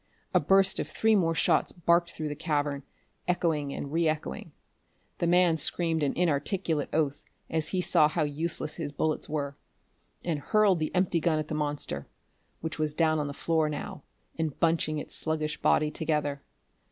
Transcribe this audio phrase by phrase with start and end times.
[0.33, 2.81] A burst of three more shots barked through the cavern,
[3.27, 4.51] echoing and re echoing.
[5.19, 9.57] The man screamed an inarticulate oath as he saw how useless his bullets were,
[10.25, 12.07] and hurled the empty gun at the monster
[12.61, 14.01] which was down on the floor now,
[14.39, 16.41] and bunching its sluggish body together.